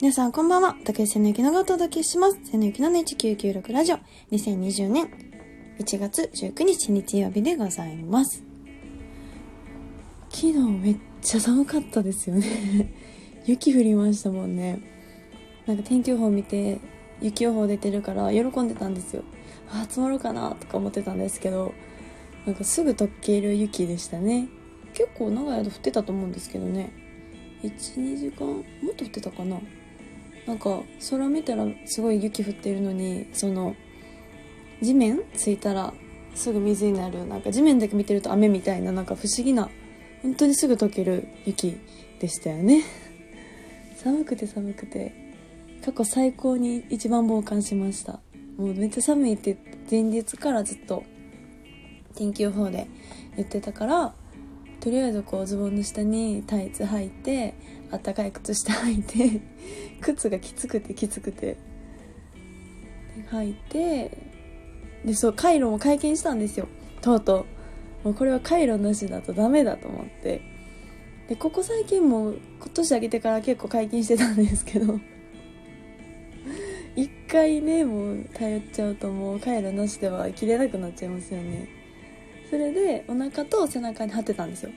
[0.00, 0.76] 皆さんこんばんは。
[0.84, 2.38] 竹内瀬野ゆきのがお届けします。
[2.44, 3.96] 瀬野ゆきの1996ラジオ
[4.30, 5.10] 2020年
[5.80, 8.44] 1月19日日曜日でございます。
[10.30, 12.92] 昨日めっちゃ寒かったですよね。
[13.44, 14.78] 雪降りましたもんね。
[15.66, 16.78] なんか天気予報見て
[17.20, 19.24] 雪予報出てるから喜んでたんですよ。
[19.68, 21.74] あ、積もるかなとか思ってたんですけど、
[22.46, 24.46] なんかすぐ溶ける雪でしたね。
[24.94, 26.92] 結構長い間降ってたと思うんですけどね。
[27.64, 28.62] 1、2時間も
[28.92, 29.60] っと降ってたかな
[30.48, 33.76] なんか空見たらすごい雪降ってるのにその
[34.80, 35.92] 地面ついたら
[36.34, 39.68] すぐ水になるなんか地面だけ見てると雨みたいななんか不思議な
[40.22, 41.76] 本当にすぐ溶ける雪
[42.18, 42.82] でしたよね。
[44.02, 45.28] 寒くて寒くて。
[45.84, 48.20] 過去最高に一番傍観しました。
[48.56, 49.56] もうめっちゃ寒いって
[49.90, 51.04] 前日からずっと
[52.14, 52.88] 天気予報で
[53.36, 54.14] 言ってたから
[54.80, 57.54] とりあえずこうズボンの下にタイツ履いて
[57.90, 59.40] あったかい靴下履いて
[60.00, 61.56] 靴がきつくてきつくて。
[63.30, 64.10] 履いて
[65.04, 66.68] でそうカイロも解禁したんですよ。
[67.00, 67.46] とうと
[68.04, 68.08] う。
[68.08, 70.42] もうこれはカイロなしだとダメだと思って。
[71.28, 74.98] でここ最近も今年あげてから結構解禁してたんですけど。
[76.96, 81.68] 一回ねもう頼っちゃうともうカイロなしでは着れなくなっちゃいますよね。
[82.48, 84.70] それでお腹と背中に貼ってたんですよ。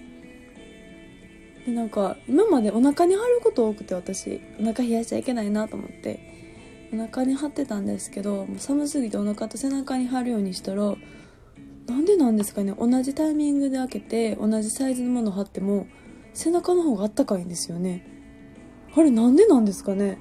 [1.65, 4.41] でなんか今までお腹に貼ること多くて私。
[4.59, 6.19] お腹冷やしちゃいけないなと思って。
[6.93, 10.95] お腹に貼ってたんですけど寒すぎてお腹と背中に貼るようにしたら
[11.87, 12.73] なんでなんですかね。
[12.77, 15.87] 同じタイミングで開けて同じサイズのものを貼っても
[16.33, 18.05] 背中の方があったかいんですよね。
[18.93, 20.19] あれなんでなんですかね。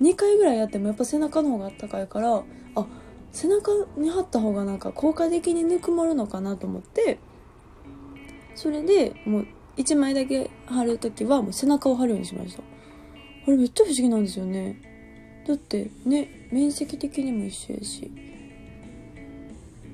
[0.00, 2.42] 2回ぐらいやってもやっぱ背中の方があったかいから
[2.74, 2.86] あ
[3.32, 7.18] 背中に貼った方がなんか効果的にぬくもるのかなと思って
[8.54, 12.62] それでもう1枚だけ貼る時はもう背中を貼るようにしました。
[13.46, 14.76] あれめっちゃ不思議なんですよね。
[15.46, 18.10] だってね面積的にも一緒やし。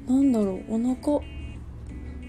[0.08, 1.20] なんだろうお腹。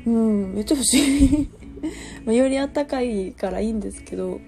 [0.06, 1.50] うんめっちゃ不思議。
[2.26, 4.40] まあよりあったかいからいいんですけど。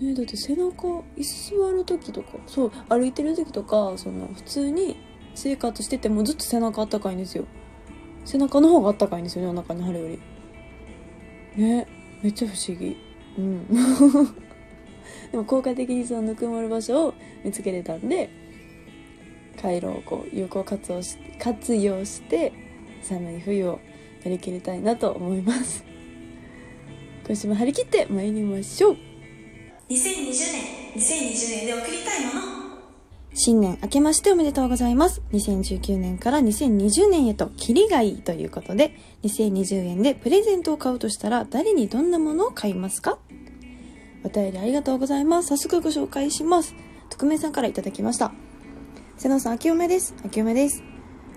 [0.00, 4.96] ねだって背中椅子座る時とかそう歩いてる時とかその普通に
[5.34, 7.44] 生活しててもずっと背中あったかいんですよ。
[8.24, 10.20] 背中の方があったかいんですよねお腹に貼るより。
[11.56, 11.86] ね
[12.22, 12.96] めっちゃ不思議。
[13.38, 13.66] うん。
[15.30, 17.14] でも効果的にそのぬくもる場所を
[17.44, 18.30] 見つけれたんで
[19.60, 22.52] 回路をこう有効活用し活用して
[23.02, 23.80] 寒い冬を
[24.24, 25.84] 乗り切りたいなと思います。
[27.26, 28.96] 今週も張り切って参りましょう。
[29.90, 32.63] 2020年2020年で送りたいもの。
[33.36, 35.20] 新年明けましておめでとうございます。
[35.32, 43.18] 2019年から2020年へとキリがいいということで、2020円でプレゼントを買うとしたら誰にどんなものを買いますか？
[44.22, 45.48] お便りありがとうございます。
[45.48, 46.76] 早速ご紹介します。
[47.10, 48.32] 匿名さんからいただきました。
[49.16, 50.14] 瀬野さん、明けおめです。
[50.22, 50.84] 明けおめです。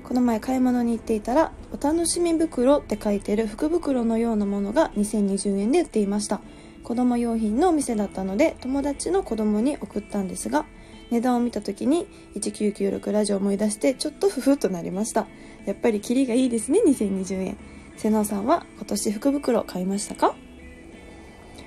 [0.04, 6.42] この前買い物に行っていたら、お楽しみ袋って書いてる福袋のようなものが2020円で売っていました。
[6.84, 10.68] 子供用品のお店だったので、友達の子供に送ったんですが、
[11.12, 15.28] 値段を見た時に1996ラジオを思い出してちょっとふふっとなりました。
[15.66, 17.58] やっぱりキリがいいですね2020円。
[17.98, 20.36] 瀬能さんは今年福袋買いましたか？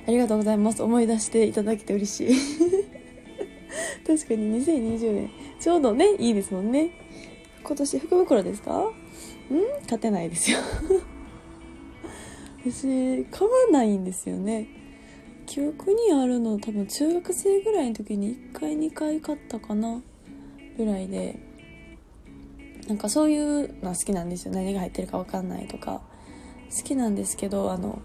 [0.06, 0.82] ありがとうございます。
[0.82, 2.34] 思い出していただけて嬉しい。
[4.06, 5.30] 確かに2020円。
[5.60, 6.90] ちょうどねいいですもんね。
[7.62, 8.78] 今年福袋ですか？
[8.78, 8.92] ん？
[9.82, 10.58] 勝てないですよ。
[12.64, 14.68] 私買わないんですよね
[15.50, 20.00] 記憶にあるの多分中学生ぐらいの時に1回2回買ったかな。
[20.76, 21.40] ぐらいで。
[22.86, 24.54] なんかそういうのは好きなんですよ。
[24.54, 26.02] 何が入ってるか分かんないとか。
[26.70, 28.00] 好きなんですけどあの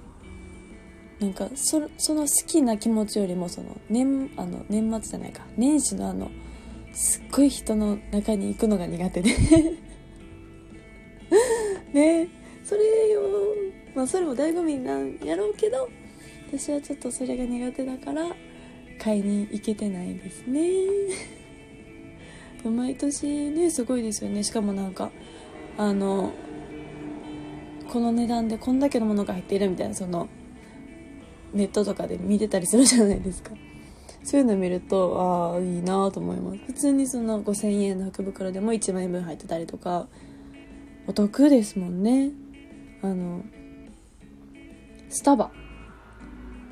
[1.20, 5.44] なんかそその好きな気持ちよりもその年あの年末じゃないか。
[5.56, 6.32] 年始のあの
[6.94, 9.30] すっごい人の中に行くのが苦手で。
[11.94, 12.28] ね。
[12.64, 13.22] それを
[13.94, 15.88] まあそれも醍醐味なんやろうけど
[16.48, 18.36] 私はちょっとそれが苦手だから
[19.00, 20.70] 買いに行けてないですね。
[22.64, 24.44] 毎年ねすごいですよね。
[24.44, 25.12] しかもなんか
[25.78, 26.32] あの
[27.92, 30.28] この値段でこんだけのものが入っているみたいなその
[31.54, 33.52] ネットとかで見てたりするじゃないですか。
[34.24, 36.58] そういうの見るとああいいなと思います。
[36.66, 40.08] 普通にその5000円の福袋でも1万円分入ってたりとか
[41.08, 42.32] お得ですもんね。
[43.02, 43.44] あの
[45.10, 45.52] スタバ。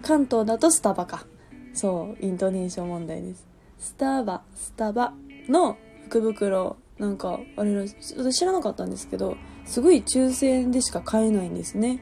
[0.03, 1.25] 関東だとスタバか。
[1.73, 3.47] そうイントネーション問題です。
[3.79, 5.13] スタバスタバ
[5.49, 9.35] の福袋なんかあれらし私知らなかったんですけど
[9.65, 12.01] すごい抽選でしか買えないんですね。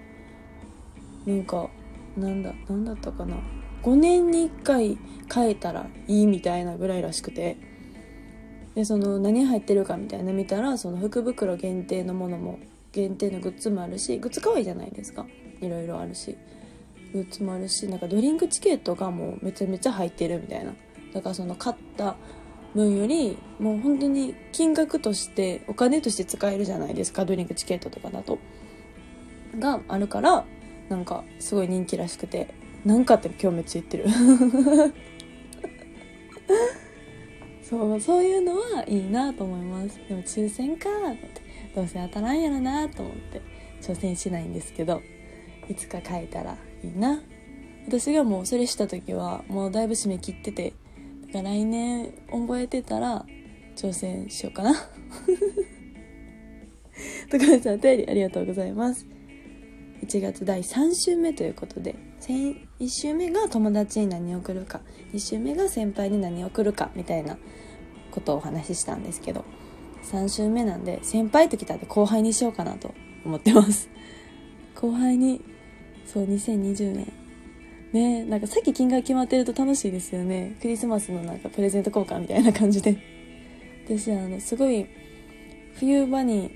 [1.25, 1.69] なんか
[2.17, 3.37] なんだなんだったかな。
[3.83, 4.97] 5年に1回
[5.33, 7.57] 変えたらいいみたいなぐらいらしくて。
[8.73, 12.57] でその何入ってるかみたいな見たらその福袋限定のものも
[12.93, 15.25] 限定のグッズもあるしグッズ可愛いじゃないですか。
[15.59, 16.37] いろいろあるし。
[17.13, 20.73] グッズもあるしなんかドリンクチケットがもうめちゃめちゃ入ってるみたいな。
[21.13, 22.15] だからその買った
[22.73, 28.39] 分よりもう本当に金額としてお金として使えるじゃないですかドリンクチケットとかだと。
[29.59, 30.45] があるから
[30.89, 32.53] なんかすごい人気らしくて。
[32.83, 34.05] なんかって今日めっちゃ言ってる。
[37.63, 39.99] そうそういうのはいいなと思います。
[40.09, 41.41] でも抽選かって。
[41.75, 43.41] どうせ当たらんやろなと思って。
[43.81, 45.01] 挑戦しないんですけど
[45.67, 46.57] いつか書いたら。
[46.83, 47.21] いいな。
[47.87, 50.73] 私がもうそれした時はもうだいぶ締め切ってて
[51.27, 53.25] だから来年覚えてたら
[53.75, 54.73] 挑戦しようかな。
[57.31, 59.07] とかさんお便りありがとうございます。
[60.05, 64.81] 1月第3週目ということで1週目が友達に何を送るか
[65.13, 67.37] 2週目が先輩に何を送るかみたいな
[68.09, 69.45] ことをお話ししたんですけど
[70.03, 72.93] 3週目なんで先輩と来たんで後輩にしようかなと
[73.23, 73.89] 思ってます。
[74.75, 75.41] 後輩に
[76.11, 77.13] そう2020年
[77.93, 80.57] ねなんかさっき金額決まってると楽しいですよね。
[80.61, 82.97] クリスマスのなんかプレゼント交換みたいな感じで。
[83.85, 84.85] 私あのすごい
[85.75, 86.51] 冬場に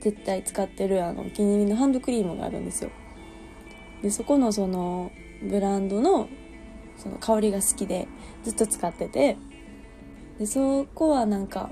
[0.00, 2.90] 絶対使ってるあのお気に入りのハンドクリームがあるんですよ。
[4.02, 5.12] でそこのその
[5.42, 6.28] ブランドの
[6.96, 8.08] その香りが好きで
[8.44, 9.36] ずっと使ってて。
[10.38, 11.70] でそこはなんか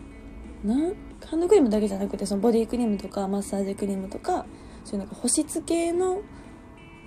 [0.62, 4.44] なんハンドクリームだけじゃなくてそのボディクリームとかマッサージクリームとか
[4.84, 6.20] そういうなんか保湿系の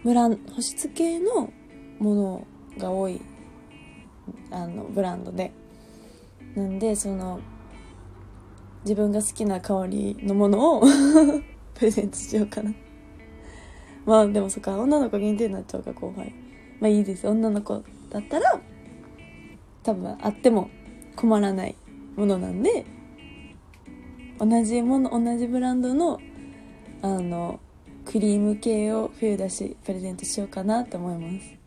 [0.04, 1.52] ブラ保湿系の
[2.00, 2.48] もの
[2.78, 3.22] が多い
[4.52, 5.52] あのブランドで。
[6.56, 7.40] なんでその
[8.84, 10.84] 自分が好きな香りのものを
[11.74, 12.72] プレゼントしようかな。
[14.06, 16.34] まあでもそっか女の子限定になっちゃうか後輩。
[16.80, 17.28] まあいいです。
[17.28, 18.62] 女の子だったら
[19.82, 20.70] 多分あっても
[21.16, 21.76] 困らない
[22.16, 22.86] ものなんで
[24.40, 26.20] 同じもの同じブランドの
[27.02, 27.60] あの
[28.06, 31.58] クリーム系を冬だしプレゼントしようかなって思います。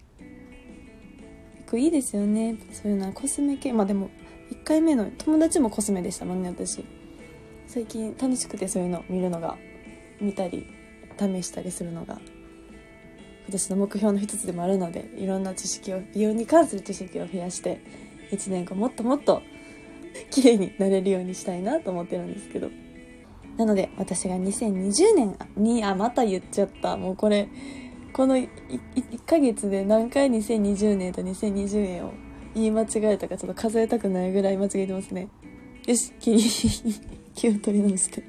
[1.58, 2.56] 結構いいですよね。
[2.72, 3.72] そういうのはコスメ系。
[3.72, 4.10] まあでも
[4.50, 6.84] 1回目の友達もコスメでしたもんね私。
[7.66, 9.56] 最近楽しくてそういうの見るのが
[10.20, 10.66] 見たり
[11.18, 12.20] 試したりするのが
[13.44, 17.80] 今年の目標の一つでもあるのでいろんな知識を美容に関する知識を増やして
[18.30, 19.42] 1年後もっともっと
[20.30, 22.70] 綺麗になれるようにしたいなと思ってるんですけど。
[23.56, 26.96] なので私が2020年にあまた言っちゃった。
[26.96, 27.48] もうこれ
[28.12, 28.48] この 1,
[29.26, 32.14] ヶ月で何回2020年と2020年を
[32.54, 35.28] 言い間違えたかちょっと数えたくないぐらい間違えてますね。
[35.86, 36.36] よし気
[37.34, 38.22] 気を取り直して。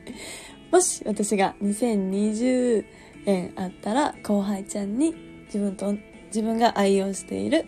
[0.71, 2.85] もし私が2020
[3.25, 5.15] 円あったら後輩ちゃんに
[5.45, 5.95] 自分と
[6.27, 7.65] 自分が愛用している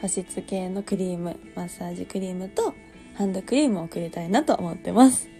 [0.00, 2.74] 保湿系のクリームマッサージクリームと
[3.14, 5.35] ハンドクリームを送りたいなと思ってます。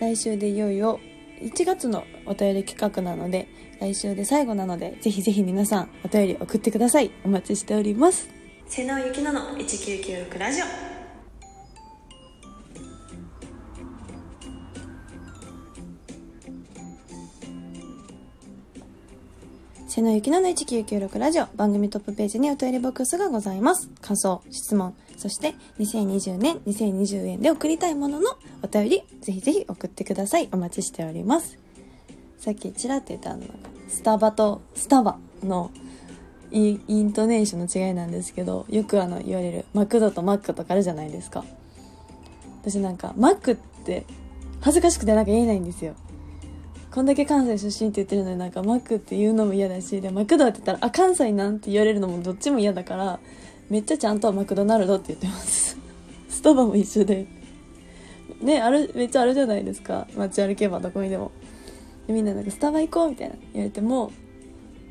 [0.00, 1.00] 来週でいよいよ
[1.40, 3.48] 1月のお便り企画なので
[3.80, 7.10] 来週で最後なのでぜひぜひ皆さんお便り送ってください。
[7.24, 8.28] お待ちしております。
[8.66, 10.64] 瀬能ゆきのの1996ラジオ。
[19.88, 21.46] 瀬野ゆきのの1996ラジオ。
[21.56, 23.88] 番組トップページにお便りボックスがございます。
[24.00, 30.48] 感想、質問、そして2020年、2020円で送りたいもののお便り、ぜひぜひ送ってください。
[30.52, 31.58] お待ちしております。
[32.38, 33.42] さっきちらって言ったあの、
[33.88, 35.72] スタバとスタバの
[36.52, 41.44] イイントネーションの違いなんですけど、よくあの言われるマクドとマックとかあるじゃないですか。
[42.62, 44.06] 私なんかマックって
[44.60, 45.96] 恥ずかしくてなんか言えないんですよ。
[46.92, 53.20] こんだけ関西出身って言ってるのになんかマックって言うのも嫌だしでマクドって言ったらあ関西なんて言われるのもどっちも嫌だから
[53.70, 55.76] めっちゃちゃんとマクドナルドって言ってます。
[56.28, 57.26] スタバも一緒で。
[58.40, 60.06] ねあるめっちゃあるじゃないですか。
[60.16, 61.32] 街歩けばどこにでも。
[62.06, 64.10] でみんななんかスタバ行こうみたいな言われても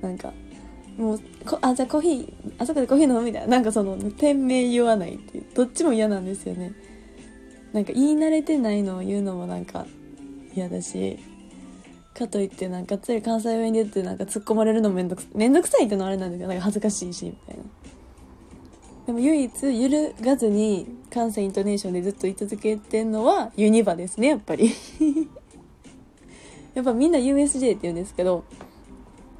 [0.01, 0.31] なんか
[0.97, 3.47] もうこあじゃあコーヒーあそこでコーヒー飲むみたいな。
[3.47, 5.45] なんかその店名言わないっていう。
[5.53, 6.73] どっちも嫌なんですよね。
[7.73, 9.85] なんか言い慣れてないのを言うのもなんか
[10.55, 11.17] 嫌だし。
[12.17, 17.63] かといってなんかつい関西弁で言ってなんか突っ込まれるのめんどくめんどくさいってのはあれなんだけどなんか恥ずかしいしみたいな。
[19.07, 24.69] でも唯一揺るがずに関西イントネーションでずっと言い続けてんのはユニバですねやっぱり。
[26.75, 28.43] やっぱみんな USJ って言うんですけど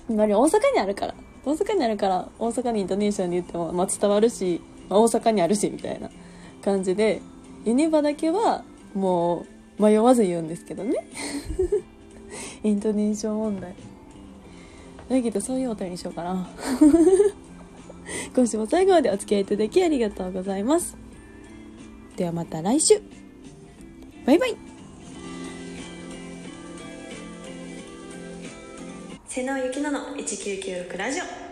[0.10, 1.14] やっぱり大阪にあるから。
[1.46, 4.60] 大阪にあるから大阪にイントネーションで言っても、まあ、伝わるし、
[4.90, 6.10] まあ、大阪にあるしみたいな
[6.62, 7.22] 感じで
[7.64, 9.46] ユニバだけはも
[9.80, 11.08] う迷わず言うんですけどね。
[12.64, 13.76] イントネーション問題。
[15.10, 16.50] だけどそういうお便りにしようかな。
[18.38, 20.96] 今週も最後までお付き合いいただきありがとうございます。
[22.16, 23.02] ではまた来週。
[24.28, 24.56] バイバイ。
[29.26, 31.47] 瀬野ゆきのの1996ラジオ。